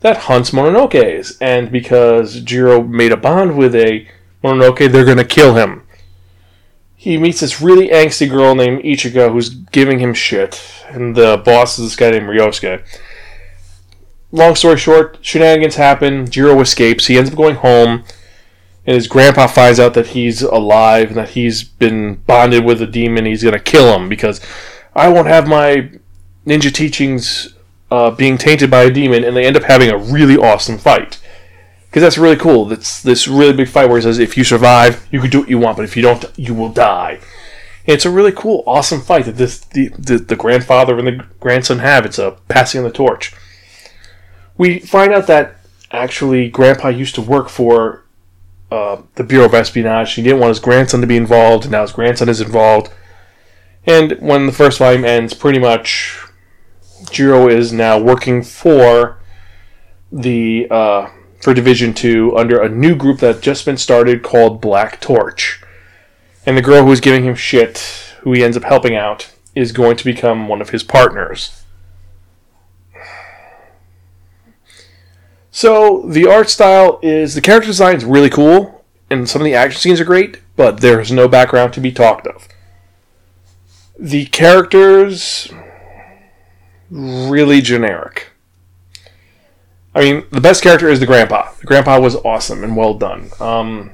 that 0.01 0.17
hunts 0.29 0.53
Mononokes. 0.53 1.37
And 1.41 1.73
because 1.73 2.41
Jiro 2.43 2.85
made 2.85 3.11
a 3.11 3.17
bond 3.17 3.57
with 3.57 3.75
a 3.75 4.07
Mononoke, 4.45 4.93
they're 4.93 5.05
going 5.05 5.17
to 5.17 5.25
kill 5.25 5.57
him. 5.57 5.83
He 7.07 7.19
meets 7.19 7.39
this 7.39 7.63
really 7.63 7.87
angsty 7.91 8.29
girl 8.29 8.57
named 8.57 8.83
Ichigo 8.83 9.31
who's 9.31 9.51
giving 9.51 10.01
him 10.01 10.13
shit. 10.13 10.61
And 10.89 11.15
the 11.15 11.41
boss 11.45 11.79
is 11.79 11.85
this 11.87 11.95
guy 11.95 12.11
named 12.11 12.27
Ryosuke. 12.27 12.85
Long 14.33 14.57
story 14.57 14.77
short, 14.77 15.19
shenanigans 15.21 15.77
happen. 15.77 16.29
Jiro 16.29 16.61
escapes. 16.61 17.07
He 17.07 17.17
ends 17.17 17.31
up 17.31 17.37
going 17.37 17.55
home. 17.55 18.03
And 18.87 18.97
his 18.97 19.07
grandpa 19.07 19.47
finds 19.47 19.79
out 19.79 19.95
that 19.95 20.09
he's 20.09 20.43
alive 20.43 21.11
and 21.11 21.17
that 21.17 21.29
he's 21.29 21.63
been 21.63 22.17
bonded 22.27 22.65
with 22.65 22.83
a 22.83 22.89
demon. 22.89 23.25
He's 23.25 23.43
to 23.43 23.61
kill 23.61 23.95
him 23.95 24.09
because 24.09 24.41
I 24.93 25.09
won't 25.09 25.29
have 25.29 25.47
my 25.47 25.89
ninja 26.45 26.75
teachings 26.75 27.55
uh, 27.89 28.11
being 28.11 28.37
tainted 28.37 28.69
by 28.69 28.83
a 28.83 28.91
demon. 28.91 29.23
And 29.23 29.37
they 29.37 29.47
end 29.47 29.57
up 29.57 29.63
having 29.63 29.91
a 29.91 29.97
really 29.97 30.37
awesome 30.37 30.77
fight 30.77 31.21
because 31.97 32.05
that's 32.05 32.19
really 32.19 32.37
cool. 32.37 32.67
That's 32.67 33.01
this 33.01 33.27
really 33.27 33.55
big 33.55 33.69
fight 33.69 33.89
where 33.89 33.97
he 33.97 34.03
says, 34.03 34.19
"If 34.19 34.37
you 34.37 34.45
survive, 34.45 35.09
you 35.11 35.19
can 35.19 35.31
do 35.31 35.41
what 35.41 35.49
you 35.49 35.59
want, 35.59 35.79
but 35.79 35.87
if 35.87 35.97
you 35.97 36.03
don't, 36.03 36.27
you 36.37 36.53
will 36.53 36.69
die." 36.69 37.21
And 37.87 37.95
it's 37.95 38.05
a 38.05 38.11
really 38.11 38.33
cool, 38.33 38.63
awesome 38.67 39.01
fight 39.01 39.25
that 39.25 39.39
this 39.39 39.61
the, 39.61 39.89
the, 39.97 40.19
the 40.19 40.37
grandfather 40.37 40.99
and 40.99 41.07
the 41.07 41.25
grandson 41.41 41.79
have. 41.79 42.05
It's 42.05 42.19
a 42.19 42.37
passing 42.49 42.81
of 42.81 42.85
the 42.85 42.93
torch. 42.93 43.33
We 44.59 44.79
find 44.79 45.11
out 45.11 45.27
that 45.29 45.57
actually 45.91 46.51
Grandpa 46.51 46.89
used 46.89 47.15
to 47.15 47.23
work 47.23 47.49
for 47.49 48.05
uh, 48.71 49.01
the 49.15 49.25
Bureau 49.25 49.47
of 49.47 49.55
Espionage. 49.55 50.17
He 50.17 50.23
didn't 50.23 50.41
want 50.41 50.51
his 50.51 50.61
grandson 50.61 51.01
to 51.01 51.07
be 51.07 51.17
involved, 51.17 51.65
and 51.65 51.73
now 51.73 51.81
his 51.81 51.93
grandson 51.93 52.29
is 52.29 52.43
involved. 52.43 52.93
And 53.87 54.19
when 54.21 54.45
the 54.45 54.53
first 54.53 54.81
volume 54.81 55.07
ends, 55.07 55.33
pretty 55.33 55.61
much 55.61 56.19
Jiro 57.11 57.49
is 57.49 57.73
now 57.73 57.99
working 57.99 58.43
for 58.43 59.19
the 60.13 60.69
uh, 60.71 61.09
for 61.47 61.55
Division 61.55 61.95
2 61.95 62.37
under 62.37 62.61
a 62.61 62.69
new 62.69 62.97
group 62.97 63.21
that 63.21 63.41
just 63.41 63.65
been 63.65 63.77
started 63.77 64.25
called 64.25 64.61
Black 64.61 65.01
Torch. 65.01 65.63
And 66.45 66.59
the 66.59 66.61
girl 66.61 66.85
who 66.85 66.91
is 66.91 67.01
giving 67.01 67.23
him 67.23 67.37
shit, 67.37 67.79
who 68.23 68.33
he 68.33 68.43
ends 68.43 68.57
up 68.57 68.65
helping 68.65 68.97
out, 68.97 69.33
is 69.55 69.71
going 69.71 69.97
to 69.97 70.05
become 70.05 70.49
one 70.49 70.61
of 70.61 70.71
his 70.71 70.83
partners. 70.83 71.63
So 75.53 76.03
the 76.09 76.27
art 76.27 76.51
style 76.51 76.99
is 77.01 77.37
the 77.37 77.41
character 77.41 77.69
design 77.69 77.95
is 77.95 78.05
really 78.05 78.29
cool, 78.29 78.85
and 79.09 79.29
some 79.29 79.41
of 79.41 79.45
the 79.45 79.55
action 79.55 79.81
scenes 79.81 80.01
are 80.01 80.05
great, 80.05 80.41
but 80.57 80.81
there's 80.81 81.13
no 81.13 81.29
background 81.29 81.73
to 81.75 81.81
be 81.81 81.93
talked 81.93 82.27
of. 82.27 82.49
The 83.97 84.27
characters 84.27 85.49
really 86.91 87.61
generic. 87.61 88.33
I 89.97 90.01
mean, 90.01 90.27
the 90.31 90.43
best 90.43 90.63
character 90.63 90.91
is 90.91 91.01
the 91.01 91.07
grandpa. 91.07 91.51
The 91.59 91.67
grandpa 91.67 91.99
was 91.99 92.17
awesome 92.17 92.63
and 92.63 92.77
well 92.77 92.93
done. 92.93 93.31
Um, 93.41 93.93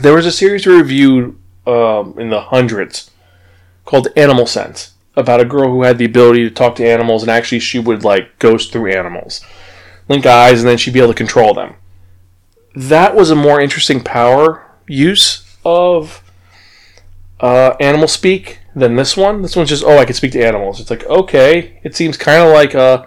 there 0.00 0.14
was 0.14 0.24
a 0.24 0.32
series 0.32 0.66
we 0.66 0.74
reviewed 0.74 1.38
um, 1.66 2.18
in 2.18 2.30
the 2.30 2.40
hundreds 2.40 3.10
called 3.84 4.08
Animal 4.16 4.46
Sense 4.46 4.94
about 5.14 5.42
a 5.42 5.44
girl 5.44 5.70
who 5.70 5.82
had 5.82 5.98
the 5.98 6.06
ability 6.06 6.48
to 6.48 6.50
talk 6.50 6.74
to 6.76 6.88
animals, 6.88 7.22
and 7.22 7.30
actually 7.30 7.58
she 7.58 7.78
would 7.78 8.02
like 8.02 8.38
ghost 8.38 8.72
through 8.72 8.92
animals, 8.92 9.42
link 10.08 10.24
eyes, 10.24 10.60
and 10.60 10.68
then 10.68 10.78
she'd 10.78 10.94
be 10.94 11.00
able 11.00 11.12
to 11.12 11.18
control 11.18 11.52
them. 11.52 11.74
That 12.74 13.14
was 13.14 13.30
a 13.30 13.36
more 13.36 13.60
interesting 13.60 14.02
power 14.02 14.66
use 14.88 15.54
of 15.66 16.22
uh, 17.40 17.76
animal 17.78 18.08
speak 18.08 18.60
than 18.74 18.96
this 18.96 19.18
one. 19.18 19.42
This 19.42 19.54
one's 19.54 19.68
just 19.68 19.84
oh, 19.84 19.98
I 19.98 20.06
can 20.06 20.14
speak 20.14 20.32
to 20.32 20.42
animals. 20.42 20.80
It's 20.80 20.90
like 20.90 21.04
okay, 21.04 21.78
it 21.84 21.94
seems 21.94 22.16
kind 22.16 22.42
of 22.42 22.54
like 22.54 22.72
a 22.72 23.06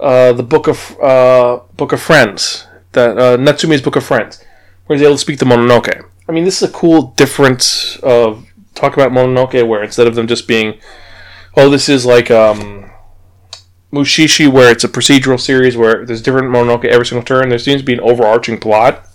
uh, 0.00 0.32
the 0.32 0.42
book 0.42 0.68
of 0.68 0.96
uh, 1.00 1.60
Book 1.76 1.92
of 1.92 2.00
Friends, 2.00 2.66
that 2.92 3.18
uh, 3.18 3.80
Book 3.82 3.96
of 3.96 4.04
Friends, 4.04 4.44
where 4.86 4.96
he's 4.96 5.04
able 5.04 5.16
to 5.16 5.20
speak 5.20 5.38
to 5.40 5.44
Mononoke. 5.44 6.04
I 6.28 6.32
mean, 6.32 6.44
this 6.44 6.62
is 6.62 6.68
a 6.68 6.72
cool 6.72 7.12
difference 7.16 7.96
of 8.02 8.46
talk 8.74 8.94
about 8.94 9.12
Mononoke, 9.12 9.66
where 9.66 9.82
instead 9.82 10.06
of 10.06 10.14
them 10.14 10.26
just 10.26 10.46
being, 10.46 10.78
oh, 11.56 11.68
this 11.68 11.88
is 11.88 12.06
like 12.06 12.30
um, 12.30 12.90
Mushishi, 13.92 14.50
where 14.50 14.70
it's 14.70 14.84
a 14.84 14.88
procedural 14.88 15.40
series 15.40 15.76
where 15.76 16.04
there's 16.04 16.22
different 16.22 16.48
Mononoke 16.48 16.84
every 16.84 17.06
single 17.06 17.24
turn. 17.24 17.48
There 17.48 17.58
seems 17.58 17.80
to 17.80 17.86
be 17.86 17.94
an 17.94 18.00
overarching 18.00 18.58
plot, 18.58 19.06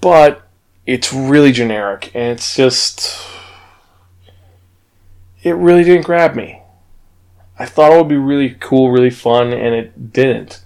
but 0.00 0.42
it's 0.86 1.12
really 1.12 1.52
generic, 1.52 2.10
and 2.14 2.32
it's 2.32 2.54
just, 2.56 3.20
it 5.42 5.52
really 5.52 5.84
didn't 5.84 6.06
grab 6.06 6.34
me. 6.34 6.57
I 7.58 7.66
thought 7.66 7.92
it 7.92 7.96
would 7.96 8.08
be 8.08 8.16
really 8.16 8.56
cool, 8.60 8.90
really 8.90 9.10
fun, 9.10 9.52
and 9.52 9.74
it 9.74 10.12
didn't. 10.12 10.62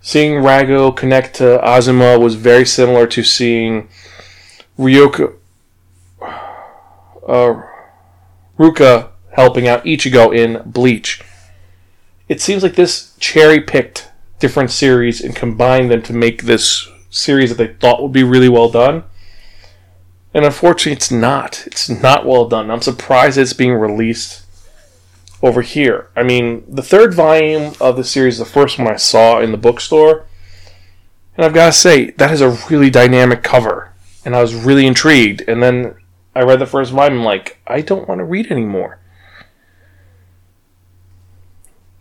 Seeing 0.00 0.42
Rago 0.42 0.94
connect 0.94 1.36
to 1.36 1.58
Azuma 1.66 2.18
was 2.18 2.34
very 2.34 2.66
similar 2.66 3.06
to 3.06 3.22
seeing 3.22 3.88
Ryoka, 4.78 5.34
uh, 6.20 7.62
Rukia 8.58 9.08
helping 9.32 9.66
out 9.66 9.84
Ichigo 9.84 10.36
in 10.36 10.62
Bleach. 10.70 11.22
It 12.28 12.42
seems 12.42 12.62
like 12.62 12.74
this 12.74 13.16
cherry 13.18 13.60
picked 13.60 14.10
different 14.38 14.70
series 14.70 15.22
and 15.22 15.34
combined 15.34 15.90
them 15.90 16.02
to 16.02 16.12
make 16.12 16.42
this 16.42 16.86
series 17.08 17.48
that 17.48 17.56
they 17.56 17.72
thought 17.72 18.02
would 18.02 18.12
be 18.12 18.22
really 18.22 18.50
well 18.50 18.68
done. 18.68 19.04
And 20.34 20.44
unfortunately, 20.44 20.92
it's 20.92 21.10
not. 21.10 21.66
It's 21.66 21.88
not 21.88 22.26
well 22.26 22.46
done. 22.46 22.70
I'm 22.70 22.82
surprised 22.82 23.38
it's 23.38 23.52
being 23.54 23.72
released 23.72 24.43
over 25.44 25.60
here. 25.60 26.08
I 26.16 26.22
mean, 26.22 26.64
the 26.66 26.82
third 26.82 27.12
volume 27.12 27.74
of 27.78 27.98
the 27.98 28.02
series, 28.02 28.38
the 28.38 28.46
first 28.46 28.78
one 28.78 28.88
I 28.88 28.96
saw 28.96 29.40
in 29.40 29.52
the 29.52 29.58
bookstore, 29.58 30.24
and 31.36 31.44
I've 31.44 31.52
got 31.52 31.66
to 31.66 31.72
say, 31.72 32.12
that 32.12 32.32
is 32.32 32.40
a 32.40 32.58
really 32.70 32.88
dynamic 32.88 33.42
cover. 33.42 33.92
And 34.24 34.34
I 34.34 34.40
was 34.40 34.54
really 34.54 34.86
intrigued. 34.86 35.42
And 35.46 35.62
then 35.62 35.96
I 36.34 36.40
read 36.40 36.60
the 36.60 36.66
first 36.66 36.92
volume, 36.92 37.18
I'm 37.18 37.24
like, 37.24 37.58
I 37.66 37.82
don't 37.82 38.08
want 38.08 38.20
to 38.20 38.24
read 38.24 38.50
anymore. 38.50 38.98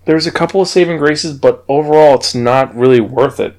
There's 0.05 0.25
a 0.25 0.31
couple 0.31 0.61
of 0.61 0.69
saving 0.69 0.97
graces, 0.97 1.37
but 1.37 1.65
overall, 1.67 2.15
it's 2.15 2.33
not 2.33 2.73
really 2.73 3.01
worth 3.01 3.39
it. 3.39 3.57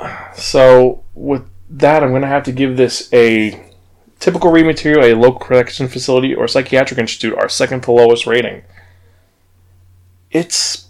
So, 0.34 1.02
with 1.14 1.48
that, 1.70 2.02
I'm 2.02 2.10
going 2.10 2.20
to 2.20 2.28
have 2.28 2.42
to 2.42 2.52
give 2.52 2.76
this 2.76 3.10
a 3.10 3.65
Typical 4.26 4.50
read 4.50 4.66
material, 4.66 5.04
a 5.04 5.14
local 5.14 5.38
correction 5.38 5.86
facility, 5.86 6.34
or 6.34 6.48
psychiatric 6.48 6.98
institute 6.98 7.32
are 7.38 7.48
second 7.48 7.82
to 7.82 7.92
lowest 7.92 8.26
rating. 8.26 8.62
It's 10.32 10.88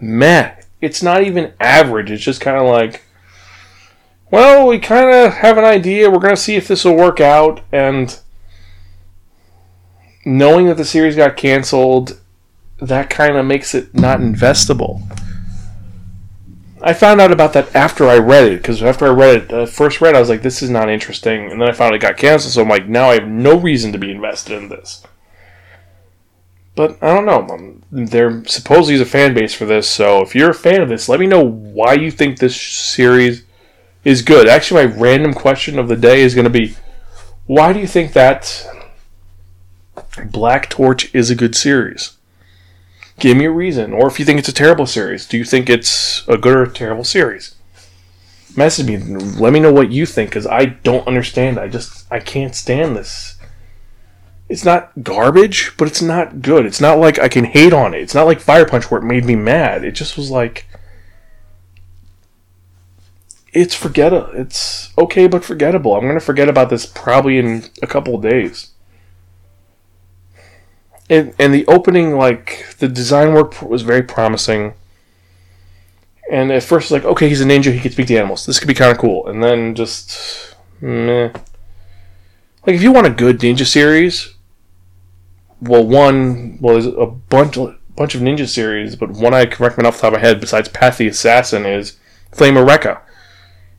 meh. 0.00 0.54
It's 0.80 1.02
not 1.02 1.24
even 1.24 1.52
average. 1.58 2.12
It's 2.12 2.22
just 2.22 2.40
kind 2.40 2.56
of 2.56 2.68
like, 2.68 3.02
well, 4.30 4.68
we 4.68 4.78
kind 4.78 5.12
of 5.12 5.34
have 5.34 5.58
an 5.58 5.64
idea. 5.64 6.08
We're 6.08 6.20
going 6.20 6.36
to 6.36 6.40
see 6.40 6.54
if 6.54 6.68
this 6.68 6.84
will 6.84 6.94
work 6.94 7.18
out. 7.18 7.60
And 7.72 8.16
knowing 10.24 10.68
that 10.68 10.76
the 10.76 10.84
series 10.84 11.16
got 11.16 11.36
canceled, 11.36 12.20
that 12.80 13.10
kind 13.10 13.36
of 13.36 13.44
makes 13.44 13.74
it 13.74 13.92
not 13.94 14.20
investable. 14.20 15.02
I 16.86 16.92
found 16.92 17.18
out 17.18 17.32
about 17.32 17.54
that 17.54 17.74
after 17.74 18.06
I 18.08 18.18
read 18.18 18.44
it 18.44 18.56
because 18.58 18.82
after 18.82 19.06
I 19.06 19.10
read 19.10 19.36
it, 19.36 19.52
uh, 19.52 19.64
first 19.64 20.02
read, 20.02 20.14
I 20.14 20.20
was 20.20 20.28
like, 20.28 20.42
"This 20.42 20.62
is 20.62 20.68
not 20.68 20.90
interesting," 20.90 21.50
and 21.50 21.58
then 21.58 21.68
I 21.68 21.72
found 21.72 21.94
it 21.94 22.00
got 22.02 22.18
canceled. 22.18 22.52
So 22.52 22.62
I'm 22.62 22.68
like, 22.68 22.86
now 22.86 23.08
I 23.08 23.14
have 23.14 23.26
no 23.26 23.58
reason 23.58 23.90
to 23.92 23.98
be 23.98 24.10
invested 24.10 24.52
in 24.52 24.68
this. 24.68 25.02
But 26.76 27.02
I 27.02 27.14
don't 27.14 27.24
know. 27.24 27.46
Um, 27.48 27.82
there 27.90 28.44
supposedly 28.44 28.96
is 28.96 29.00
a 29.00 29.06
fan 29.06 29.32
base 29.32 29.54
for 29.54 29.64
this, 29.64 29.88
so 29.88 30.20
if 30.20 30.34
you're 30.34 30.50
a 30.50 30.54
fan 30.54 30.82
of 30.82 30.90
this, 30.90 31.08
let 31.08 31.20
me 31.20 31.26
know 31.26 31.42
why 31.42 31.94
you 31.94 32.10
think 32.10 32.38
this 32.38 32.60
series 32.60 33.44
is 34.04 34.20
good. 34.20 34.46
Actually, 34.46 34.88
my 34.88 34.94
random 34.94 35.32
question 35.32 35.78
of 35.78 35.88
the 35.88 35.96
day 35.96 36.20
is 36.20 36.34
going 36.34 36.44
to 36.44 36.50
be, 36.50 36.76
why 37.46 37.72
do 37.72 37.80
you 37.80 37.86
think 37.86 38.12
that 38.12 38.66
Black 40.26 40.68
Torch 40.68 41.14
is 41.14 41.30
a 41.30 41.34
good 41.34 41.54
series? 41.54 42.13
Give 43.18 43.36
me 43.36 43.44
a 43.44 43.50
reason. 43.50 43.92
Or 43.92 44.08
if 44.08 44.18
you 44.18 44.24
think 44.24 44.38
it's 44.38 44.48
a 44.48 44.52
terrible 44.52 44.86
series, 44.86 45.26
do 45.26 45.36
you 45.36 45.44
think 45.44 45.70
it's 45.70 46.26
a 46.28 46.36
good 46.36 46.54
or 46.54 46.62
a 46.64 46.72
terrible 46.72 47.04
series? 47.04 47.54
Message 48.56 48.86
me. 48.86 48.96
Let 48.98 49.52
me 49.52 49.60
know 49.60 49.72
what 49.72 49.90
you 49.90 50.06
think 50.06 50.30
because 50.30 50.46
I 50.46 50.64
don't 50.66 51.06
understand. 51.06 51.58
I 51.58 51.68
just 51.68 52.06
I 52.10 52.20
can't 52.20 52.54
stand 52.54 52.96
this. 52.96 53.36
It's 54.48 54.64
not 54.64 54.92
garbage, 55.02 55.72
but 55.76 55.88
it's 55.88 56.02
not 56.02 56.42
good. 56.42 56.66
It's 56.66 56.80
not 56.80 56.98
like 56.98 57.18
I 57.18 57.28
can 57.28 57.44
hate 57.44 57.72
on 57.72 57.94
it. 57.94 58.02
It's 58.02 58.14
not 58.14 58.26
like 58.26 58.40
Fire 58.40 58.66
Punch 58.66 58.90
where 58.90 59.00
it 59.00 59.04
made 59.04 59.24
me 59.24 59.36
mad. 59.36 59.84
It 59.84 59.92
just 59.92 60.16
was 60.16 60.30
like 60.30 60.66
it's 63.54 63.74
forgettable. 63.74 64.30
It's 64.34 64.92
okay, 64.98 65.28
but 65.28 65.44
forgettable. 65.44 65.94
I'm 65.94 66.02
to 66.08 66.20
forget 66.20 66.48
about 66.48 66.70
this 66.70 66.84
probably 66.84 67.38
in 67.38 67.64
a 67.80 67.86
couple 67.86 68.18
days. 68.18 68.72
And, 71.10 71.34
and 71.38 71.52
the 71.52 71.66
opening, 71.66 72.16
like, 72.16 72.76
the 72.78 72.88
design 72.88 73.34
work 73.34 73.60
was 73.60 73.82
very 73.82 74.02
promising. 74.02 74.74
And 76.30 76.50
at 76.50 76.62
first, 76.62 76.90
like, 76.90 77.04
okay, 77.04 77.28
he's 77.28 77.42
a 77.42 77.44
ninja, 77.44 77.72
he 77.72 77.80
can 77.80 77.92
speak 77.92 78.06
to 78.06 78.16
animals. 78.16 78.46
This 78.46 78.58
could 78.58 78.68
be 78.68 78.74
kind 78.74 78.90
of 78.90 78.98
cool. 78.98 79.26
And 79.26 79.42
then 79.42 79.74
just, 79.74 80.56
meh. 80.80 81.30
Like, 82.66 82.76
if 82.76 82.82
you 82.82 82.92
want 82.92 83.06
a 83.06 83.10
good 83.10 83.40
ninja 83.40 83.66
series, 83.66 84.34
well, 85.60 85.86
one, 85.86 86.58
well, 86.60 86.74
there's 86.74 86.86
a 86.86 87.06
bunch, 87.06 87.58
bunch 87.94 88.14
of 88.14 88.22
ninja 88.22 88.48
series, 88.48 88.96
but 88.96 89.10
one 89.10 89.34
I 89.34 89.44
can 89.44 89.62
recommend 89.62 89.86
off 89.86 89.96
the 89.96 90.02
top 90.02 90.14
of 90.14 90.20
my 90.20 90.26
head, 90.26 90.40
besides 90.40 90.68
Path 90.70 90.96
the 90.96 91.08
Assassin, 91.08 91.66
is 91.66 91.98
Flame 92.32 92.56
of 92.56 92.66
Recca. 92.66 93.00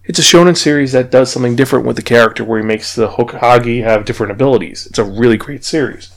It's 0.04 0.20
a 0.20 0.22
shonen 0.22 0.56
series 0.56 0.92
that 0.92 1.10
does 1.10 1.32
something 1.32 1.56
different 1.56 1.88
with 1.88 1.96
the 1.96 2.04
character, 2.04 2.46
where 2.46 2.60
he 2.60 2.66
makes 2.66 2.94
the 2.94 3.08
Hokage 3.08 3.84
have 3.84 4.06
different 4.06 4.32
abilities. 4.32 4.86
It's 4.86 5.00
a 5.00 5.04
really 5.04 5.38
great 5.38 5.64
series. 5.64 6.12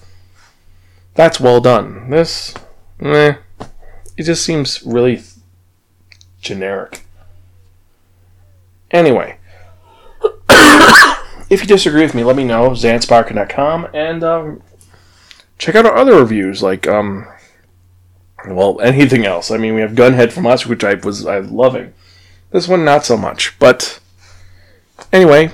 That's 1.18 1.40
well 1.40 1.60
done. 1.60 2.10
This, 2.10 2.54
meh, 3.00 3.38
it 4.16 4.22
just 4.22 4.44
seems 4.44 4.84
really 4.84 5.20
generic. 6.40 7.04
Anyway, 8.92 9.36
if 11.50 11.60
you 11.60 11.66
disagree 11.66 12.02
with 12.02 12.14
me, 12.14 12.22
let 12.22 12.36
me 12.36 12.44
know. 12.44 12.70
Zansparker.com 12.70 13.88
and 13.92 14.22
um, 14.22 14.62
check 15.58 15.74
out 15.74 15.86
our 15.86 15.96
other 15.96 16.20
reviews, 16.20 16.62
like 16.62 16.86
um, 16.86 17.26
well, 18.46 18.80
anything 18.80 19.26
else. 19.26 19.50
I 19.50 19.56
mean, 19.56 19.74
we 19.74 19.80
have 19.80 19.94
Gunhead 19.94 20.30
from 20.30 20.46
us, 20.46 20.66
which 20.66 20.84
I 20.84 20.94
was 20.94 21.26
I 21.26 21.40
loving. 21.40 21.94
This 22.52 22.68
one, 22.68 22.84
not 22.84 23.04
so 23.04 23.16
much. 23.16 23.58
But 23.58 23.98
anyway, 25.12 25.50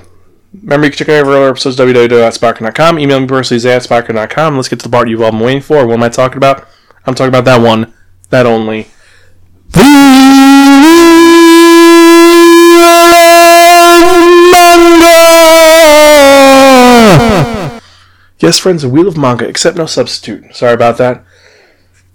remember 0.63 0.85
you 0.85 0.91
can 0.91 0.97
check 0.97 1.09
out 1.09 1.25
our 1.25 1.31
other 1.31 1.49
episodes 1.49 1.77
www.sparker.com. 1.77 2.99
Email 2.99 3.19
me 3.19 3.27
personally, 3.27 3.63
zatsparker.com. 3.63 4.55
Let's 4.55 4.69
get 4.69 4.79
to 4.79 4.83
the 4.83 4.91
part 4.91 5.09
you've 5.09 5.21
all 5.21 5.31
been 5.31 5.39
waiting 5.41 5.61
for. 5.61 5.85
What 5.85 5.95
am 5.95 6.03
I 6.03 6.09
talking 6.09 6.37
about? 6.37 6.67
I'm 7.05 7.15
talking 7.15 7.29
about 7.29 7.45
that 7.45 7.61
one, 7.61 7.93
that 8.29 8.45
only. 8.45 8.87
Yes, 18.39 18.59
friends, 18.59 18.83
a 18.83 18.89
wheel 18.89 19.07
of 19.07 19.17
manga, 19.17 19.47
except 19.47 19.77
no 19.77 19.85
substitute. 19.85 20.55
Sorry 20.55 20.73
about 20.73 20.97
that. 20.97 21.23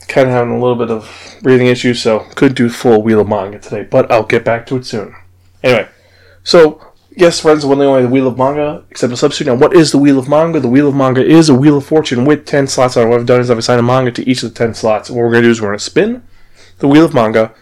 Kind 0.06 0.28
of 0.28 0.34
having 0.34 0.52
a 0.52 0.60
little 0.60 0.76
bit 0.76 0.90
of 0.90 1.38
breathing 1.42 1.66
issues, 1.66 2.02
so 2.02 2.20
could 2.36 2.54
do 2.54 2.68
full 2.68 3.02
wheel 3.02 3.20
of 3.20 3.28
manga 3.28 3.58
today, 3.58 3.82
but 3.82 4.10
I'll 4.12 4.24
get 4.24 4.44
back 4.44 4.66
to 4.66 4.76
it 4.76 4.86
soon. 4.86 5.14
Anyway, 5.62 5.88
so 6.44 6.89
yes, 7.20 7.40
friends, 7.40 7.64
one 7.64 7.78
thing 7.78 7.86
only 7.86 8.02
the 8.02 8.08
wheel 8.08 8.26
of 8.26 8.38
manga, 8.38 8.84
except 8.90 9.10
no 9.10 9.16
substitute. 9.16 9.50
Now, 9.50 9.56
what 9.56 9.74
is 9.74 9.92
the 9.92 9.98
wheel 9.98 10.18
of 10.18 10.28
manga? 10.28 10.58
The 10.58 10.68
wheel 10.68 10.88
of 10.88 10.94
manga 10.94 11.24
is 11.24 11.48
a 11.48 11.54
wheel 11.54 11.76
of 11.76 11.86
fortune 11.86 12.24
with 12.24 12.46
ten 12.46 12.66
slots 12.66 12.96
on. 12.96 13.06
it. 13.06 13.10
What 13.10 13.20
I've 13.20 13.26
done 13.26 13.40
is 13.40 13.50
I've 13.50 13.58
assigned 13.58 13.80
a 13.80 13.82
manga 13.84 14.10
to 14.12 14.28
each 14.28 14.42
of 14.42 14.52
the 14.52 14.54
ten 14.56 14.74
slots. 14.74 15.08
And 15.08 15.16
what 15.16 15.24
we're 15.24 15.32
going 15.32 15.42
to 15.42 15.48
do 15.48 15.50
is 15.52 15.60
we're 15.60 15.68
going 15.68 15.78
to 15.78 15.84
spin 15.84 16.22
the 16.78 16.88
wheel 16.88 17.04
of 17.04 17.14
manga. 17.14 17.54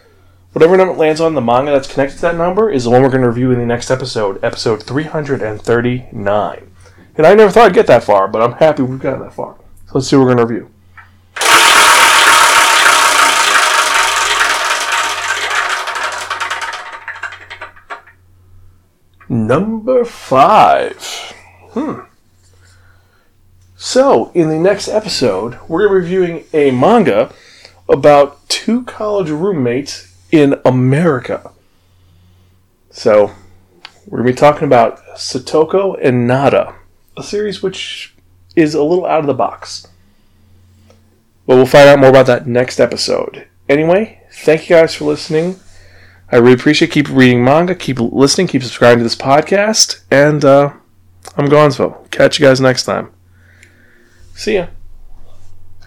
Whatever 0.53 0.77
number 0.77 0.93
it 0.93 0.97
lands 0.97 1.21
on, 1.21 1.35
the 1.35 1.41
manga 1.41 1.71
that's 1.71 1.91
connected 1.91 2.15
to 2.15 2.21
that 2.23 2.35
number 2.35 2.71
is 2.71 2.85
the 2.85 2.89
one 2.89 3.03
we're 3.03 3.09
going 3.09 3.21
to 3.21 3.27
review 3.27 3.51
in 3.51 3.59
the 3.59 3.65
next 3.65 3.91
episode, 3.91 4.43
episode 4.43 4.81
339. 4.81 6.71
And 7.15 7.27
I 7.27 7.35
never 7.35 7.51
thought 7.51 7.65
I'd 7.67 7.73
get 7.73 7.87
that 7.87 8.03
far, 8.03 8.27
but 8.27 8.41
I'm 8.41 8.53
happy 8.53 8.81
we've 8.81 8.99
gotten 8.99 9.19
that 9.19 9.33
far. 9.33 9.57
So 9.85 9.91
let's 9.95 10.07
see 10.07 10.15
what 10.15 10.23
we're 10.23 10.33
going 10.33 10.47
to 10.47 10.53
review. 10.53 10.71
Number 19.29 20.03
five. 20.03 21.03
Hmm. 21.73 21.99
So, 23.77 24.31
in 24.33 24.49
the 24.49 24.57
next 24.57 24.87
episode, 24.87 25.59
we're 25.67 25.87
going 25.87 26.01
reviewing 26.01 26.45
a 26.51 26.71
manga 26.71 27.31
about 27.87 28.49
two 28.49 28.83
college 28.83 29.29
roommates 29.29 30.15
in 30.31 30.59
America. 30.65 31.51
So, 32.89 33.31
we're 34.07 34.23
going 34.23 34.27
to 34.27 34.33
be 34.33 34.37
talking 34.37 34.65
about 34.65 34.99
Satoko 35.15 35.97
and 36.01 36.27
Nada, 36.27 36.75
a 37.15 37.21
series 37.21 37.61
which 37.61 38.15
is 38.55 38.73
a 38.73 38.83
little 38.83 39.05
out 39.05 39.19
of 39.19 39.27
the 39.27 39.33
box. 39.35 39.87
But 41.45 41.55
we'll 41.55 41.67
find 41.67 41.87
out 41.87 41.99
more 41.99 42.09
about 42.09 42.25
that 42.25 42.47
next 42.47 42.79
episode. 42.79 43.47
Anyway, 43.69 44.21
thank 44.31 44.69
you 44.69 44.75
guys 44.75 44.95
for 44.95 45.05
listening. 45.05 45.59
I 46.31 46.37
really 46.37 46.53
appreciate. 46.53 46.91
Keep 46.91 47.09
reading 47.09 47.43
manga, 47.43 47.75
keep 47.75 47.99
listening, 47.99 48.47
keep 48.47 48.61
subscribing 48.63 48.99
to 48.99 49.03
this 49.03 49.15
podcast, 49.15 50.01
and 50.11 50.45
uh, 50.45 50.73
I'm 51.35 51.47
Gonzo. 51.47 52.09
Catch 52.11 52.39
you 52.39 52.45
guys 52.45 52.61
next 52.61 52.83
time. 52.85 53.11
See 54.35 54.55
ya. 54.55 54.67